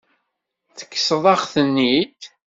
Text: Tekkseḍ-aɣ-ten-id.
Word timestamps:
Tekkseḍ-aɣ-ten-id. 0.77 2.21